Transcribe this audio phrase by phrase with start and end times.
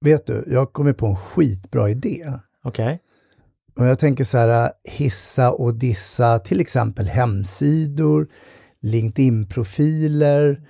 [0.00, 2.32] vet du, jag har kommit på en skitbra idé.
[2.64, 3.00] Okej.
[3.76, 8.28] Och jag tänker så här, hissa och dissa till exempel hemsidor,
[8.80, 10.60] LinkedIn-profiler,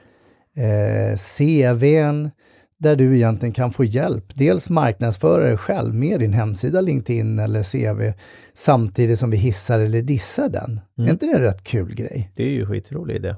[0.56, 2.30] eh, CVn,
[2.79, 4.25] där du egentligen kan få hjälp.
[4.35, 8.12] Dels marknadsföra dig själv med din hemsida, LinkedIn eller CV,
[8.55, 10.81] samtidigt som vi hissar eller dissar den.
[10.99, 11.09] Mm.
[11.09, 12.31] Är inte det en rätt kul grej?
[12.37, 13.35] Det är ju skitrolig idé.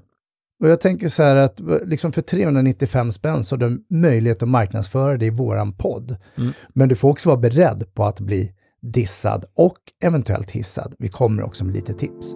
[0.62, 4.48] Och jag tänker så här att liksom för 395 spänn så har du möjlighet att
[4.48, 6.16] marknadsföra dig i våran podd.
[6.36, 6.52] Mm.
[6.68, 10.94] Men du får också vara beredd på att bli dissad och eventuellt hissad.
[10.98, 12.34] Vi kommer också med lite tips.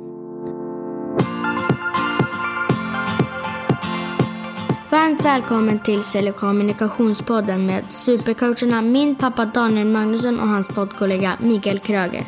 [4.90, 11.78] Varmt välkommen till Sälj kommunikationspodden med supercoacherna min pappa Daniel Magnusson och hans poddkollega Mikael
[11.78, 12.26] Kröger.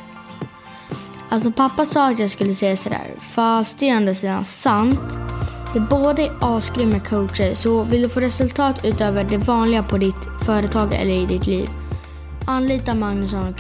[1.29, 5.38] Alltså pappa sa att jag skulle säga sådär, fast det är å andra sidan sant.
[5.75, 10.29] De båda är asgrymma coacher, så vill du få resultat utöver det vanliga på ditt
[10.47, 11.69] företag eller i ditt liv,
[12.47, 13.59] anlita Magnusson och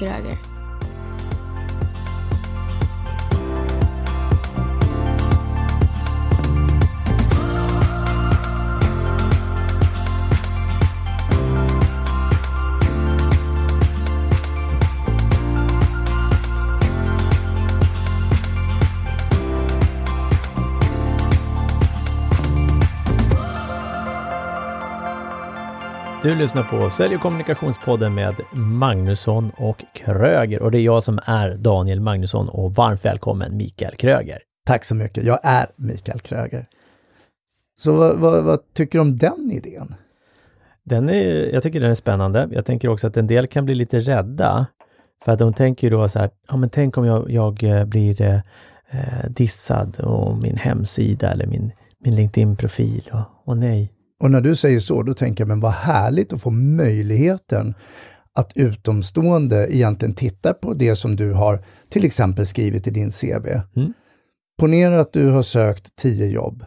[26.28, 31.18] Du lyssnar på Sälj och kommunikationspodden med Magnusson och Kröger och det är jag som
[31.24, 34.38] är Daniel Magnusson och varmt välkommen Mikael Kröger.
[34.66, 35.24] Tack så mycket.
[35.24, 36.66] Jag är Mikael Kröger.
[37.76, 39.94] Så vad, vad, vad tycker du om den idén?
[40.82, 42.48] Den är, jag tycker den är spännande.
[42.52, 44.66] Jag tänker också att en del kan bli lite rädda.
[45.24, 47.84] För att de tänker ju då så här, ja men tänk om jag, jag eh,
[47.84, 48.40] blir eh,
[48.90, 53.92] eh, dissad och min hemsida eller min, min LinkedIn-profil och, och nej.
[54.20, 57.74] Och när du säger så, då tänker jag, men vad härligt att få möjligheten
[58.32, 63.46] att utomstående egentligen tittar på det som du har till exempel skrivit i din CV.
[63.76, 63.92] Mm.
[64.58, 66.64] Ponera att du har sökt 10 jobb,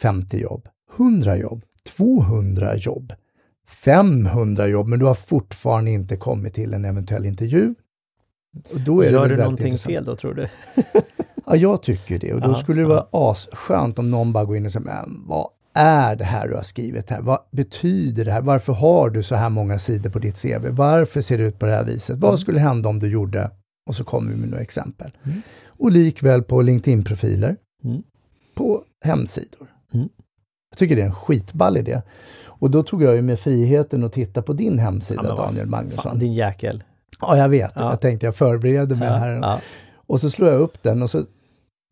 [0.00, 1.62] 50 jobb, 100 jobb,
[1.96, 3.12] 200 jobb,
[3.84, 7.74] 500 jobb, men du har fortfarande inte kommit till en eventuell intervju.
[8.72, 9.94] Och då är det Gör väl du någonting intressant.
[9.94, 10.48] fel då tror du?
[11.46, 12.34] Ja, jag tycker det.
[12.34, 15.24] Och då Ja, skulle det vara asskönt om någon bara går in och säger, men
[15.26, 17.20] vad är det här du har skrivit här?
[17.20, 18.40] Vad betyder det här?
[18.40, 20.68] Varför har du så här många sidor på ditt CV?
[20.70, 22.18] Varför ser det ut på det här viset?
[22.18, 23.50] Vad skulle hända om du gjorde?
[23.88, 25.10] Och så kommer vi med några exempel.
[25.24, 25.42] Mm.
[25.66, 28.02] Och likväl på LinkedIn-profiler, Mm.
[28.54, 29.68] på hemsidor.
[29.94, 30.08] Mm.
[30.70, 32.02] Jag tycker det är en skitball idé.
[32.44, 36.02] Och då tog jag ju med friheten att titta på din hemsida, Ja, Daniel Magnusson.
[36.02, 36.82] Fan, din jäkel.
[37.20, 37.72] Ja, jag vet.
[37.74, 37.90] Ja.
[37.90, 39.30] Jag tänkte jag förbereder mig här.
[39.30, 39.60] ja.
[40.06, 41.22] Och så slår jag upp den och så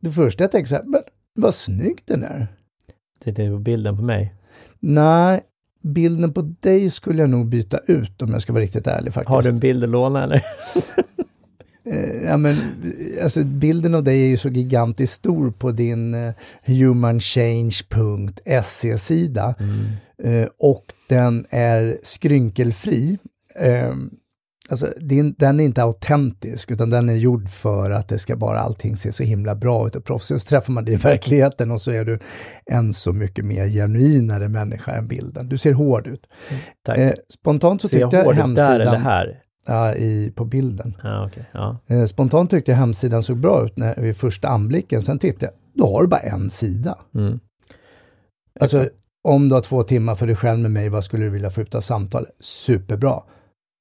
[0.02, 1.00] det första jag tänker så här, men
[1.34, 2.48] vad snygg den är.
[3.24, 4.34] Tittar på bilden på mig.
[4.80, 5.40] Nej,
[5.82, 9.34] bilden på dig skulle jag nog byta ut om jag ska vara riktigt ärlig faktiskt.
[9.34, 10.44] Har du en bild att låna eller?
[11.84, 12.56] Eh, ja, men,
[13.22, 16.32] alltså, bilden av dig är ju så gigantiskt stor på din eh,
[16.64, 19.54] humanchange.se-sida.
[20.22, 23.18] Eh, och den är skrynkelfri.
[23.60, 23.94] Eh,
[24.68, 24.86] alltså,
[25.36, 29.12] den är inte autentisk, utan den är gjord för att det ska bara allting se
[29.12, 30.40] så himla bra ut och proffsigt.
[30.40, 32.18] Så träffar man dig i verkligheten och så är du
[32.66, 35.48] en så mycket mer genuinare människa än bilden.
[35.48, 36.26] Du ser hård ut.
[36.84, 36.98] Tack.
[36.98, 38.78] Eh, spontant så Ser jag tyckte jag ut hemsidan...
[38.78, 39.42] där eller här?
[39.66, 40.96] Ja, i, på bilden.
[41.02, 41.50] Ja, okej.
[41.52, 41.78] Ja.
[41.86, 45.02] Eh, spontant tyckte jag hemsidan såg bra ut när, vid första anblicken.
[45.02, 46.98] Sen tittade jag, då har du bara en sida.
[47.14, 47.40] Mm.
[48.60, 48.96] Alltså, Exakt.
[49.24, 51.60] om du har två timmar för dig själv med mig, vad skulle du vilja få
[51.60, 52.30] ut av samtalet?
[52.40, 53.22] Superbra.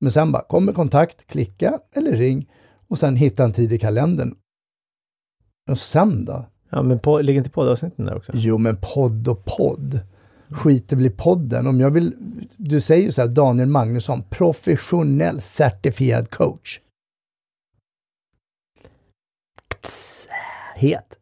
[0.02, 2.50] Men sen bara, kom med kontakt, klicka eller ring
[2.88, 4.36] och sen hitta en tid i kalendern.
[5.70, 6.46] Och sen då?
[6.70, 8.32] Ja, men på, ligger inte poddavsnitten där också?
[8.36, 10.00] Jo, men podd och podd.
[10.50, 11.68] Skiter väl i podden.
[11.68, 12.16] Om jag vill,
[12.58, 16.80] du säger ju så här, Daniel Magnusson, professionell certifierad coach.
[20.76, 21.20] Het.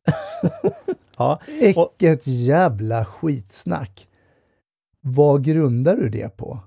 [1.17, 4.07] ja, Vilket jävla skitsnack.
[5.01, 6.59] Vad grundar du det på?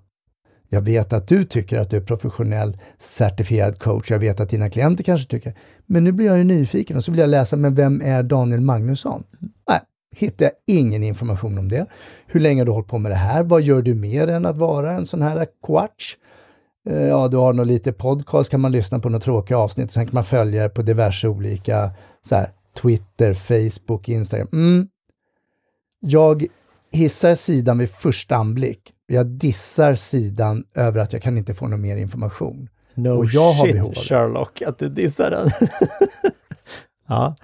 [0.72, 4.10] Jag vet att du tycker att du är professionell certifierad coach.
[4.10, 5.54] Jag vet att dina klienter kanske tycker.
[5.86, 8.60] Men nu blir jag ju nyfiken och så vill jag läsa, men vem är Daniel
[8.60, 9.24] Magnusson?
[9.68, 9.80] Nej,
[10.16, 11.86] hittar jag ingen information om det.
[12.26, 13.42] Hur länge har du hållit på med det här?
[13.42, 16.16] Vad gör du mer än att vara en sån här coach?
[16.88, 20.06] Eh, ja, du har nog lite podcast, kan man lyssna på några tråkiga avsnitt, sen
[20.06, 21.90] kan man följa på diverse olika
[22.22, 22.50] så här,
[22.82, 24.48] Twitter, Facebook, Instagram.
[24.52, 24.88] Mm.
[26.00, 26.46] Jag
[26.90, 28.92] hissar sidan vid första anblick.
[29.12, 32.68] Jag dissar sidan över att jag kan inte få någon mer information.
[32.94, 34.00] no och jag har shit behov av det.
[34.00, 35.50] Sherlock, att du dissar den.
[37.08, 37.36] ja,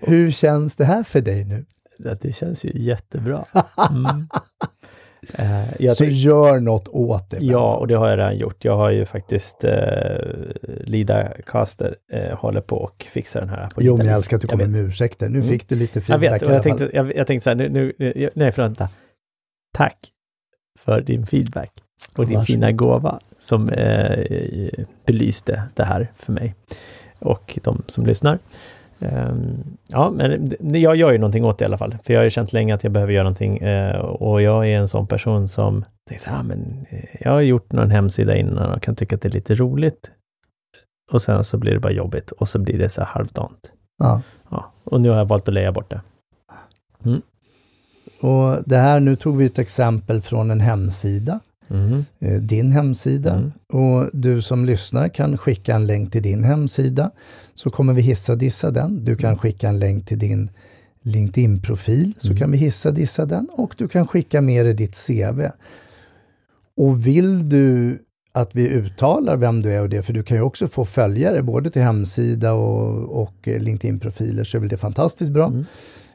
[0.00, 1.64] Hur känns det här för dig nu?
[2.20, 3.44] det, känns ju jättebra.
[3.90, 4.28] Mm.
[5.78, 7.38] Jag Så gör något åt det.
[7.40, 8.64] Ja, och det har jag redan gjort.
[8.64, 9.72] Jag har ju faktiskt eh,
[10.80, 13.68] Lida Caster eh, håller på och fixar den här.
[13.68, 14.72] På Jo, men jag älskar att du Jag kommer vet.
[14.72, 15.28] med ursäkter.
[15.28, 15.48] Nu Mm.
[15.48, 17.54] fick du lite Jag feedback vet, och alla jag tänkte, jag, jag tänkte så här,
[17.56, 17.92] nu, nu,
[18.34, 18.88] nej förlåt, vänta.
[19.74, 19.96] Tack
[20.76, 21.70] för din feedback
[22.16, 22.46] och din Varsågod.
[22.46, 26.54] fina gåva som eh, belyste det här för mig
[27.18, 28.38] och de som lyssnar.
[29.00, 32.24] Ehm, ja, men jag gör ju någonting åt det i alla fall, för jag har
[32.24, 35.48] ju känt länge att jag behöver göra någonting eh, och jag är en sån person
[35.48, 39.22] som tänkte, ah, men eh, jag har gjort någon hemsida innan och kan tycka att
[39.22, 40.10] det är lite roligt.
[41.12, 43.72] Och sen så blir det bara jobbigt och så blir det så halvdant.
[43.98, 44.22] Ja.
[44.50, 46.00] Ja, och nu har jag valt att leja bort det.
[48.20, 51.40] Och det här, nu tog vi ett exempel från en hemsida,
[51.70, 52.04] Mm.
[52.20, 53.34] eh, din hemsida.
[53.34, 53.52] Mm.
[53.72, 57.10] Och du som lyssnar kan skicka en länk till din hemsida,
[57.54, 59.04] så kommer vi hissa och dissa den.
[59.04, 60.50] Du kan skicka en länk till din
[61.02, 62.38] LinkedIn-profil, så Mm.
[62.38, 63.48] kan vi hissa och dissa den.
[63.52, 65.50] Och du kan skicka med dig ditt CV.
[66.76, 67.98] Och vill du
[68.32, 71.42] att vi uttalar vem du är och det, för du kan ju också få följare
[71.42, 75.46] både till hemsida och, och LinkedIn-profiler, så är väl det fantastiskt bra.
[75.46, 75.64] Mm.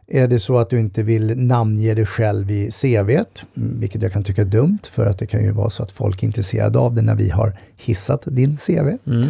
[0.08, 4.24] Är det så att du inte vill namnge dig själv i CVt, vilket jag kan
[4.24, 6.96] tycka är dumt, för att det kan ju vara så att folk är intresserade av
[6.96, 8.88] det när vi har hissat din CV.
[9.08, 9.30] Mm.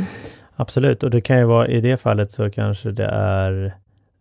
[0.55, 3.75] Absolut, och det kan ju vara i det fallet så kanske det är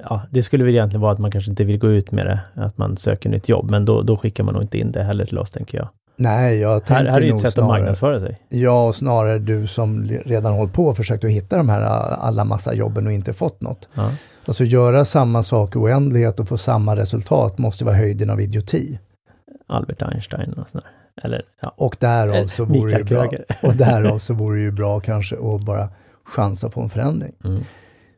[0.05, 2.41] Ja, det skulle väl egentligen vara att man kanske inte vill gå ut med det,
[2.55, 5.25] att man söker nytt jobb, men då, då skickar man nog inte in det heller
[5.25, 5.89] till oss, tänker jag.
[6.17, 8.41] Nej, jag tänker Här, här är ju nog ett sätt att snarare, marknadsföra sig.
[8.49, 11.83] Ja, och snarare du som redan hållit på och försökt att hitta de här
[12.15, 13.89] alla massa jobben och inte fått något.
[13.95, 14.11] Ja.
[14.51, 18.99] Alltså göra samma sak i oändlighet och få samma resultat måste vara höjden av idioti.
[19.67, 20.87] Albert Einstein och sådär.
[21.23, 21.75] Eller, ja.
[21.77, 23.31] Och därav så vore det ju bra.
[23.63, 25.89] Och därav så vore det ju bra kanske att bara
[26.25, 27.33] chansa på en förändring.
[27.45, 27.61] Mm.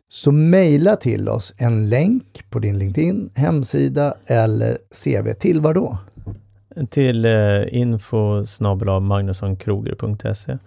[0.08, 5.32] Så mejla till oss en länk på din LinkedIn, hemsida eller CV.
[5.32, 5.98] Till vad då?
[6.90, 7.32] Till eh,
[7.70, 8.44] info
[9.00, 10.58] magnussonkroger.se.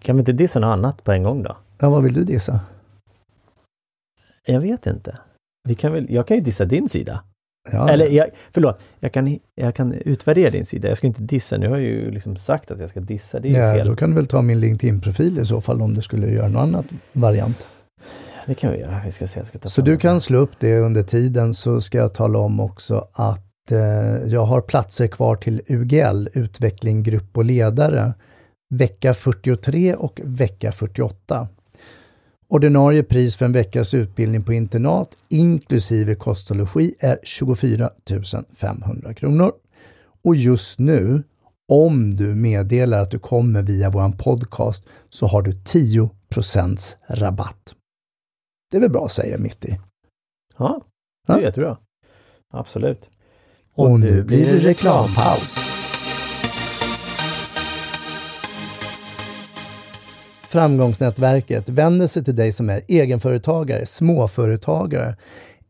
[0.00, 1.56] Kan vi inte dissa något annat på en gång då?
[1.78, 2.60] Ja, vad vill du dissa?
[4.52, 5.18] Jag vet inte.
[5.68, 7.24] Vi kan väl, jag kan ju dissa din sida.
[7.72, 10.88] Ja, Eller jag, förlåt, jag kan, jag kan utvärdera din sida.
[10.88, 11.56] Jag ska inte dissa.
[11.56, 13.40] Nu har jag ju liksom sagt att jag ska dissa.
[13.40, 13.86] Det är ju ja, fel.
[13.86, 16.62] då kan du väl ta min LinkedIn-profil i så fall om du skulle göra någon
[16.62, 17.66] annan variant.
[18.46, 19.02] Det kan vi göra.
[19.04, 19.38] Vi ska se.
[19.40, 20.00] Jag ska ta Så du den.
[20.00, 23.78] kan slå upp det under tiden så ska jag tala om också att eh,
[24.26, 28.14] jag har platser kvar till UGL, utveckling, grupp och ledare,
[28.74, 31.48] vecka 43 och vecka 48.
[32.50, 37.90] Ordinarie pris för en veckas utbildning på internat inklusive kost och logi är 24
[38.56, 39.52] 500 kronor.
[40.24, 41.22] Och just nu,
[41.72, 47.74] om du meddelar att du kommer via vår podcast, så har du 10% rabatt.
[48.70, 49.78] Det är väl bra att säga mitt i.
[50.58, 50.80] Ja,
[51.26, 51.42] det är Ja.
[51.42, 51.78] jättebra.
[52.52, 53.08] Absolut.
[53.74, 55.67] Och nu blir det reklampaus.
[60.48, 65.16] Framgångsnätverket vänder sig till dig som är egenföretagare, småföretagare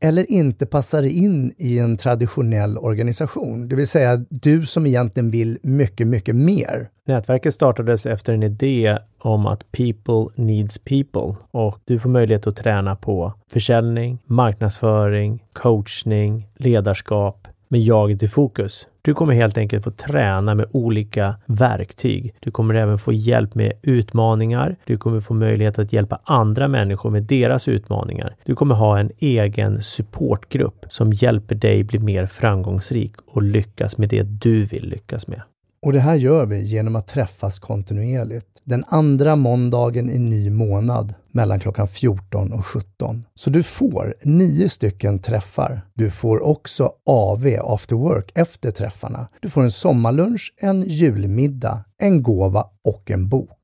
[0.00, 3.68] eller inte passar in i en traditionell organisation.
[3.68, 6.88] Det vill säga du som egentligen vill mycket, mycket mer.
[7.06, 12.56] Nätverket startades efter en idé om att people needs people och du får möjlighet att
[12.56, 18.86] träna på försäljning, marknadsföring, coachning, ledarskap med jaget i fokus.
[19.08, 22.34] Du kommer helt enkelt få träna med olika verktyg.
[22.40, 24.76] Du kommer även få hjälp med utmaningar.
[24.84, 28.36] Du kommer få möjlighet att hjälpa andra människor med deras utmaningar.
[28.44, 34.08] Du kommer ha en egen supportgrupp som hjälper dig bli mer framgångsrik och lyckas med
[34.08, 35.42] det du vill lyckas med.
[35.82, 38.46] Och det här gör vi genom att träffas kontinuerligt.
[38.64, 43.24] Den andra måndagen i ny månad mellan klockan 14 och 17.
[43.34, 45.82] Så du får nio stycken träffar.
[45.94, 49.28] Du får också AV, after work, efter träffarna.
[49.40, 53.58] Du får en sommarlunch, en julmiddag, en gåva och en bok.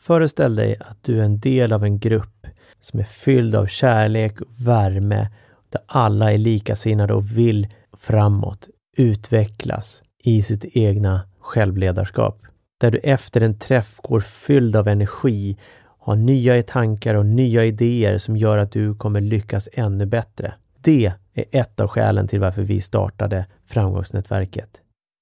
[0.00, 2.46] Föreställ dig att du är en del av en grupp
[2.80, 5.28] som är fylld av kärlek och värme,
[5.72, 12.42] där alla är likasinnade och vill framåt, utvecklas i sitt egna självledarskap.
[12.80, 15.56] Där du efter en träff går fylld av energi,
[15.98, 20.54] har nya tankar och nya idéer som gör att du kommer lyckas ännu bättre.
[20.80, 24.80] Det är ett av skälen till varför vi startade Framgångsnätverket.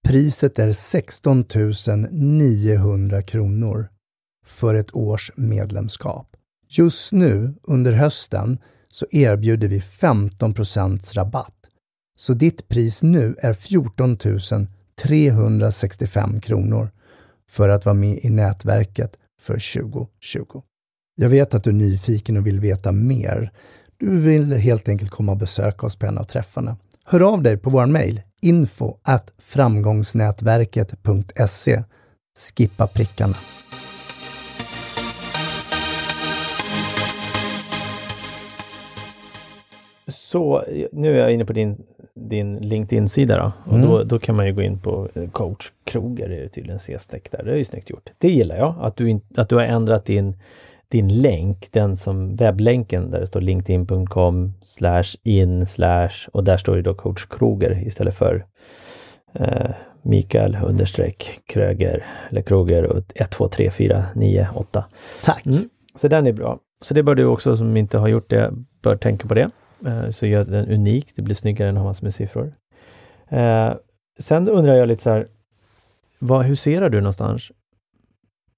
[0.08, 1.44] Priset är 16
[2.10, 3.88] 900 kronor
[4.46, 6.36] för ett års medlemskap.
[6.68, 8.58] Just nu under hösten
[8.88, 11.54] så erbjuder vi 15% rabatt.
[12.18, 14.16] Så ditt pris nu är 14
[15.02, 16.90] 365 kronor
[17.48, 20.62] för att vara med i nätverket för 2020.
[21.14, 23.52] Jag vet att du är nyfiken och vill veta mer.
[23.96, 26.76] Du vill helt enkelt komma och besöka oss på en av träffarna.
[27.04, 31.82] hör av dig på vår mejl info at framgångsnätverket.se.
[32.38, 33.36] Skippa prickarna.
[40.08, 41.76] Så nu är jag inne på din,
[42.16, 43.52] din LinkedIn-sida då.
[43.70, 43.88] Och Mm.
[43.90, 47.30] då, då kan man ju gå in på eh, coach Kroger, är det tydligen C-streck
[47.30, 47.42] där.
[47.44, 48.10] Det är ju snyggt gjort.
[48.18, 50.36] Det gillar jag, att du, in, att du har ändrat din,
[50.88, 56.76] din länk, den som webblänken där det står linkedin.com slash in slash och där står
[56.76, 58.44] det då coach Kroger istället för
[59.34, 59.70] eh,
[60.02, 64.84] Mikael understreck Kröger eller Kroger och 1, 2, 3, 4, 9, 8.
[65.24, 65.46] Tack!
[65.46, 65.68] Mm.
[65.94, 66.58] Så den är bra.
[66.82, 69.50] Så det bör du också som inte har gjort det, bör tänka på det.
[69.86, 72.52] Eh, Så gör den unik, det blir snyggare än att ha massor med siffror.
[73.28, 73.74] Eh,
[74.18, 75.28] sen undrar jag lite så här,
[76.18, 77.52] vad huserar du någonstans?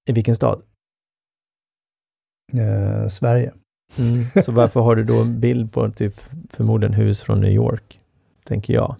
[0.09, 0.61] I vilken stad?
[2.53, 3.53] Eh, Sverige.
[4.45, 7.99] Så varför har du då en bild på typ förmodligen hus från New York?
[8.43, 8.95] Tänker jag.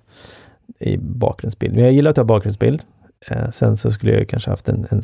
[0.79, 1.75] I bakgrundsbild.
[1.75, 2.81] Men jag gillar att ha bakgrundsbild.
[3.27, 5.01] Eh, sen så skulle jag kanske haft en, en,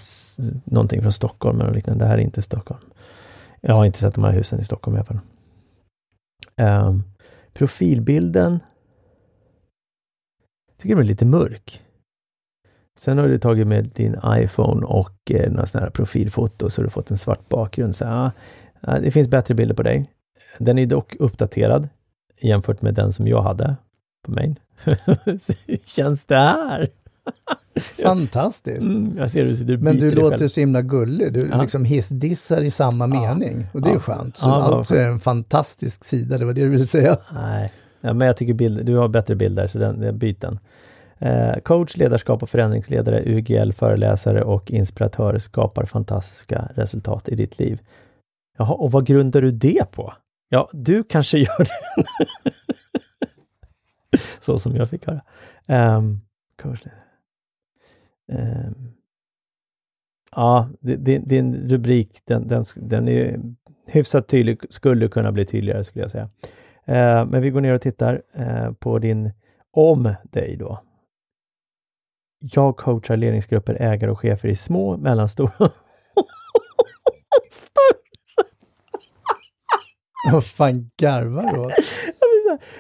[0.64, 2.04] någonting från Stockholm eller liknande.
[2.04, 2.82] Det här är inte Stockholm.
[3.62, 5.20] Jag har inte sett de här husen i Stockholm i alla fall.
[6.62, 7.04] Um,
[7.54, 8.60] profilbilden
[10.78, 11.82] tycker den är lite mörk.
[12.98, 16.84] Sen har du tagit med din iPhone och eh, några sådana här profilfoto så har
[16.84, 17.96] du fått en svart bakgrund.
[17.96, 18.32] Så, ah,
[18.82, 20.12] ah, det finns bättre bilder på dig.
[20.58, 21.90] Den är dock uppdaterad
[22.42, 23.76] jämfört med den som jag hade
[24.26, 24.56] på mig.
[25.40, 26.90] Så Hur känns det här?
[28.04, 28.88] Fantastiskt!
[28.88, 30.48] Mm, jag ser hur du Men du låter själv.
[30.48, 31.34] så himla gullig.
[31.34, 31.62] Du Ja.
[31.62, 33.68] liksom hissdissar i samma mening.
[33.74, 34.00] Och det är Ja.
[34.00, 34.38] skönt.
[34.38, 37.18] Så Ja, alltså är det en fantastisk sida, det var det du ville säga.
[37.34, 40.60] Nej, ja, men jag tycker bild, du har bättre bilder, så den, den byt den.
[41.20, 47.80] Eh, coach, ledarskap och förändringsledare, UGL, föreläsare och inspiratör skapar fantastiska resultat i ditt liv.
[48.58, 50.14] Jaha, och vad grundar du det på?
[50.50, 52.52] Ja, du kanske gör det.
[54.40, 55.22] Så som jag fick höra.
[55.98, 56.22] Um,
[56.62, 56.80] coach,
[58.32, 58.92] Ehm,
[60.32, 63.40] ja, det- det- din rubrik, den, den, den är
[63.88, 66.30] hyfsat tydlig, skulle kunna bli tydligare skulle jag säga.
[66.86, 69.32] Eh, men vi går ner och tittar eh, på din
[69.72, 70.82] om dig då.
[72.40, 75.52] Jag coachar ledningsgrupper, ägare och chefer i små, mellanstora
[80.32, 81.72] Vad fan garvar du åt?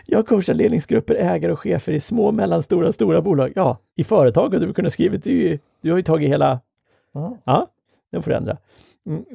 [0.06, 3.52] Jag coachar ledningsgrupper, ägare och chefer i små, mellanstora, stora bolag.
[3.56, 5.24] Ja, i företag hade du kunnat skrivit.
[5.24, 6.60] Du, du har ju tagit hela...
[7.14, 7.38] Ja.
[7.44, 7.68] Ja,
[8.12, 8.58] den får du ändra.
[9.08, 9.26] Mm,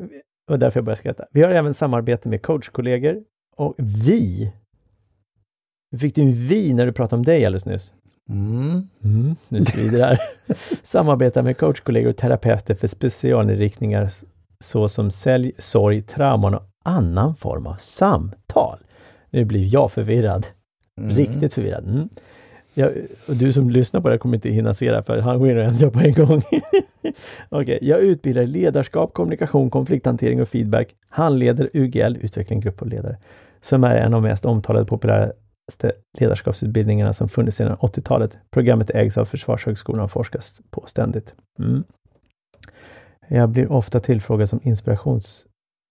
[0.51, 1.25] och därför jag börjar skratta.
[1.31, 3.23] Vi har även samarbete med coachkollegor
[3.57, 4.53] och vi.
[5.91, 7.93] Du fick du en vi när du pratade om dig alldeles nyss.
[8.29, 8.89] Mm.
[9.05, 10.21] Mm, nu svider det här.
[10.83, 14.11] Samarbetar med coachkollegor och terapeuter för specialinriktningar
[14.61, 18.79] såsom sälj, sorg, trauman och annan form av samtal.
[19.31, 20.47] Nu blir jag förvirrad.
[20.99, 21.17] Mm.
[21.17, 21.85] Riktigt förvirrad.
[21.89, 22.09] Mm.
[22.75, 22.93] Jag,
[23.29, 25.39] och du som lyssnar på det här kommer inte hinna se det här, för han
[25.39, 26.43] går in och ändrar på en gång.
[27.49, 30.89] Okej, jag utbildar ledarskap, kommunikation, konflikthantering och feedback.
[31.09, 33.17] Handleder UGL, utveckling, grupp och ledare,
[33.61, 38.39] som är en av de mest omtalade populäraste ledarskapsutbildningarna som funnits sedan 80-talet.
[38.51, 41.35] Programmet ägs av Försvarshögskolan och forskas på ständigt.
[41.59, 41.85] Mm.
[43.29, 45.47] Jag blir ofta tillfrågad som inspirations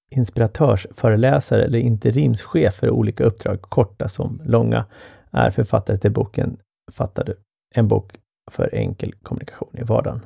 [0.10, 4.86] inspiratörsföreläsare eller interimschef för olika uppdrag, korta som långa,
[5.32, 6.58] är författare till boken
[6.92, 7.36] Fattar du
[7.76, 8.20] en bok
[8.52, 10.26] för enkel kommunikation i vardagen.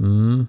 [0.00, 0.46] Mm.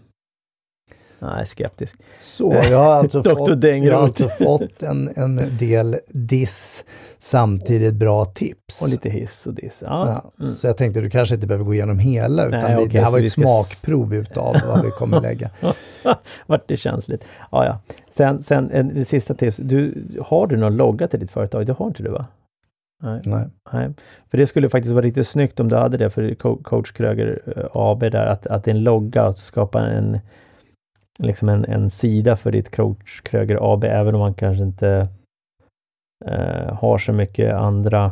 [1.19, 1.95] Nej, skeptisk.
[2.19, 6.85] Så jag har alltså fått, jag har alltså fått en, en del diss,
[7.17, 8.81] samtidigt bra tips.
[8.81, 9.83] Och lite hiss och diss.
[9.85, 10.07] Ja.
[10.09, 10.53] Ja, Mm.
[10.53, 13.01] Så jag tänkte du kanske inte behöver gå igenom hela, utan Nej, vi, okej, det
[13.05, 15.49] här var ett ska smakprov utav vad vi kommer lägga.
[16.45, 17.25] Vart det känsligt.
[17.51, 17.79] Ja, ja.
[18.09, 19.57] Sen, sen en, sista tips.
[19.57, 21.65] Du, har du någon logga till ditt företag?
[21.65, 22.25] Det har inte du va?
[23.03, 23.21] Nej.
[23.25, 23.45] Nej.
[23.73, 23.89] Nej,
[24.31, 27.41] för det skulle faktiskt vara riktigt snyggt om du hade det för Co- coach Kröger
[27.57, 30.19] eh, AB där, att, att en logga, att skapa en,
[31.17, 35.09] liksom en, en sida för ditt coach Kröger AB, även om man kanske inte
[36.25, 38.11] eh, har så mycket andra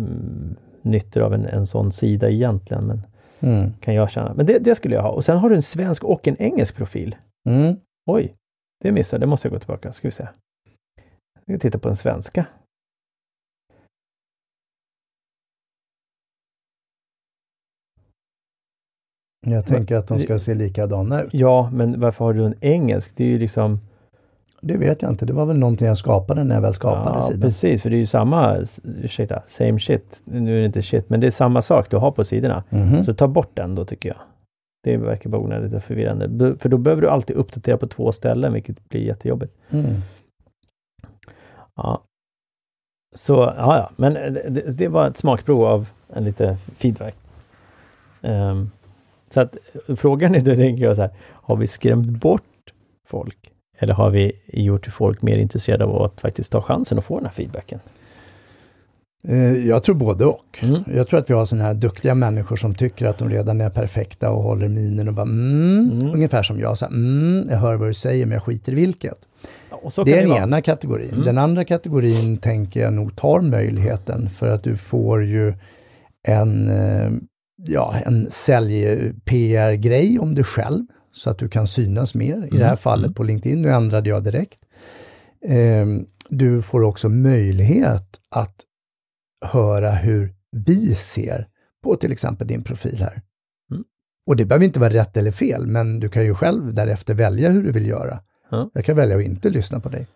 [0.00, 3.02] mm, nyttor av en, en sån sida egentligen, men
[3.40, 3.72] Mm.
[3.80, 4.34] kan jag känna.
[4.34, 5.10] Men det, det skulle jag ha.
[5.10, 7.16] Och sen har du en svensk och en engelsk profil.
[7.48, 7.76] Mm.
[8.06, 8.34] Oj,
[8.80, 9.92] det missade Det måste jag gå tillbaka.
[9.92, 10.28] Ska vi se.
[11.34, 12.46] Jag ska titta på den svenska.
[19.52, 21.34] Jag tänker att de ska se likadana ut.
[21.34, 23.10] Ja, men varför har du en engelsk?
[23.14, 23.80] Det är ju liksom...
[24.60, 25.26] Det vet jag inte.
[25.26, 27.40] Det var väl någonting jag skapade när jag väl skapade ja, sidan.
[27.40, 28.56] precis, för det är ju samma,
[29.02, 30.22] ursäkta, same shit.
[30.24, 32.64] Nu är det inte shit, men det är samma sak du har på sidorna.
[32.70, 33.04] Mhm.
[33.04, 34.18] Så ta bort den då tycker jag.
[34.84, 36.56] Det verkar bara onödigt och förvirrande.
[36.58, 39.52] För då behöver du alltid uppdatera på två ställen, vilket blir jättejobbigt.
[39.70, 39.94] Mm.
[41.76, 42.02] Ja.
[43.14, 47.14] Så, ja, ja, men det, det var ett smakprov av en lite feedback.
[48.20, 48.70] Um,
[49.36, 49.56] så att
[49.98, 52.42] frågan är då, tänker jag så här, har vi skrämt bort
[53.08, 53.38] folk?
[53.78, 57.24] Eller har vi gjort folk mer intresserade av att faktiskt ta chansen och få den
[57.24, 57.80] här feedbacken?
[59.28, 60.58] Eh, jag tror både och.
[60.62, 60.82] Mm.
[60.94, 63.70] Jag tror att vi har sådana här duktiga människor som tycker att de redan är
[63.70, 66.14] perfekta och håller minen och bara mm, Mm.
[66.14, 66.78] ungefär som jag.
[66.78, 69.18] Så mm, jag hör vad du säger men jag skiter i vilket.
[69.70, 70.42] Ja, det är den vara.
[70.42, 71.10] ena kategorin.
[71.12, 71.24] Mm.
[71.24, 75.54] Den andra kategorin tänker jag nog tar möjligheten för att du får ju
[76.22, 77.10] en, eh,
[77.56, 82.46] ja, en sälj-PR-grej om dig själv så att du kan synas mer.
[82.46, 82.76] I det här Mm.
[82.76, 83.14] fallet Mm.
[83.14, 84.58] på LinkedIn, nu ändrade jag direkt.
[85.44, 85.86] Eh,
[86.28, 88.54] du får också möjlighet att
[89.44, 91.48] höra hur vi ser
[91.84, 93.22] på till exempel din profil här.
[93.70, 93.84] Mm.
[94.26, 97.50] Och det behöver inte vara rätt eller fel, men du kan ju själv därefter välja
[97.50, 98.20] hur du vill göra.
[98.50, 98.70] Ja.
[98.74, 100.06] Jag kan välja att inte lyssna på dig.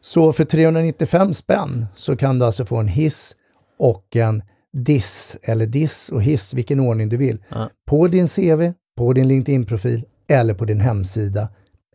[0.00, 3.36] Så för 395 spänn så kan du alltså få en hiss
[3.78, 4.42] och en
[4.74, 7.70] diss, eller diss och hiss, vilken ordning du vill, Ja.
[7.86, 11.48] på din CV, på din LinkedIn-profil eller på din hemsida.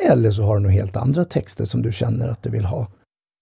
[0.03, 2.87] Eller så har du nog helt andra texter som du känner att du vill ha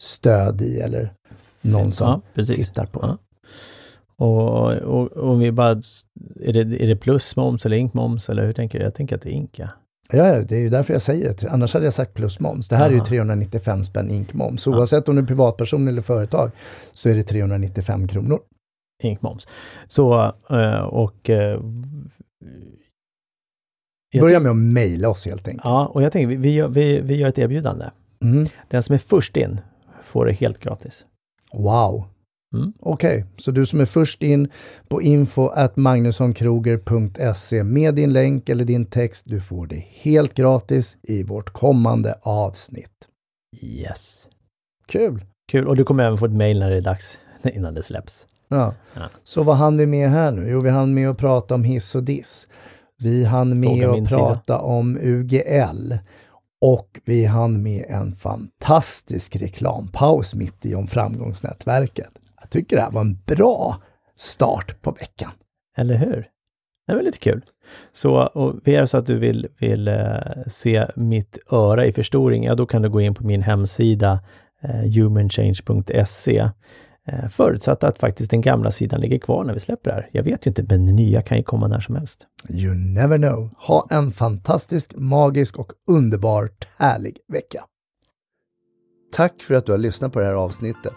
[0.03, 1.13] stöd i eller
[1.61, 2.99] någon som ja, tittar på.
[3.01, 3.17] Ja.
[4.25, 5.81] Och, och, och om vi bara,
[6.41, 8.85] är det, är det plus moms eller ink moms eller hur tänker du?
[8.85, 9.67] Jag tänker att det är ink ja.
[10.11, 11.49] Ja, ja, det är ju därför jag säger det.
[11.49, 12.69] Annars hade jag sagt plus moms.
[12.69, 13.05] Det här är ju Aha.
[13.05, 14.67] 395 spänn ink moms.
[14.67, 16.51] Oavsett om du är privatperson eller företag
[16.93, 18.39] så är det 395 kronor.
[19.03, 19.47] Ink moms.
[19.87, 21.29] Så, eh, och...
[21.29, 21.61] eh,
[24.19, 25.65] Börja med att mejla oss helt enkelt.
[25.65, 27.85] Ja, och jag tänker, vi, vi, vi, vi gör ett erbjudande.
[28.21, 28.47] Mm.
[28.67, 29.61] Den som är först in
[30.03, 31.05] får det helt gratis.
[31.53, 32.05] Wow.
[32.55, 32.73] Mm.
[32.79, 34.49] Okej, så du som är först in
[34.87, 41.23] på info magnussonkroger.se med din länk eller din text, du får det helt gratis i
[41.23, 43.07] vårt kommande avsnitt.
[43.61, 44.29] Yes.
[44.85, 45.25] Kul!
[45.51, 45.67] Kul.
[45.67, 48.27] Och du kommer även få ett mail när det är dags, innan det släpps.
[48.47, 48.73] Ja.
[48.93, 49.09] Ja.
[49.23, 50.49] Så vad hann vi med här nu?
[50.49, 52.47] Jo, vi hann med att prata om hiss och diss.
[53.03, 54.19] Vi hann med att sida.
[54.19, 55.93] prata om UGL.
[56.61, 62.11] Och vi hann med en fantastisk reklampaus mitt i om framgångsnätverket.
[62.41, 63.77] Jag tycker det här var en bra
[64.15, 65.31] start på veckan.
[65.77, 66.27] Eller hur?
[66.87, 67.41] Det var lite kul.
[67.93, 70.17] Så och är det så att du vill, vill eh,
[70.47, 74.19] se mitt öra i förstoring, ja då kan du gå in på min hemsida
[74.61, 76.49] eh, humanchange.se.
[77.07, 80.09] Eh, förutsatt att faktiskt den gamla sidan ligger kvar när vi släpper det här.
[80.11, 82.27] Jag vet ju inte, men den nya kan ju komma när som helst.
[82.49, 83.49] You never know.
[83.57, 87.63] Ha en fantastisk, magisk och underbart härlig vecka.
[89.11, 90.95] Tack för att du har lyssnat på det här avsnittet.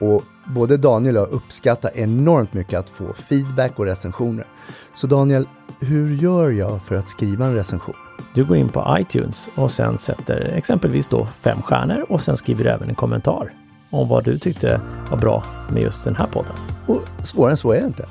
[0.00, 0.22] Och
[0.54, 4.46] både Daniel och jag uppskattar enormt mycket att få feedback och recensioner.
[4.94, 5.48] Så Daniel,
[5.80, 7.94] hur gör jag för att skriva en recension?
[8.34, 12.64] Du går in på iTunes och sen sätter exempelvis då fem stjärnor och sen skriver
[12.64, 16.52] du även en kommentar om vad du tyckte var bra med just den här podden.
[16.86, 18.06] Och svårare än så är det inte.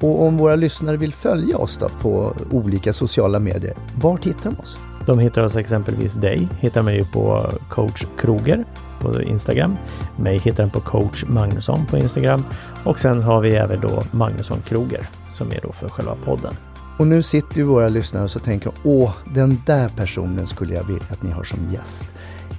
[0.00, 4.60] Och om våra lyssnare vill följa oss då på olika sociala medier, vart hittar de
[4.60, 4.78] oss?
[5.06, 8.64] De hittar oss exempelvis dig, hittar mig ju på coach Kroger
[9.00, 9.76] på Instagram.
[10.16, 12.44] Mig hittar den på coach Magnusson på Instagram.
[12.84, 16.54] Och sen har vi även då Magnusson Kroger som är då för själva podden.
[16.98, 20.84] Och nu sitter ju våra lyssnare och så tänker åh, den där personen skulle jag
[20.84, 22.06] vilja att ni har som gäst.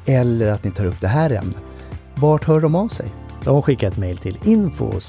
[0.06, 1.69] Eller att ni tar upp det här ämnet.
[2.22, 3.12] Vart hör de av sig?
[3.44, 5.00] De skickar ett mejl till info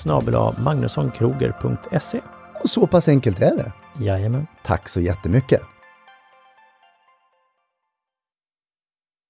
[0.65, 2.21] magnussonkroger.se.
[2.63, 3.73] Och så pass enkelt är det.
[4.05, 4.47] Jajamän.
[4.65, 5.61] Tack så jättemycket!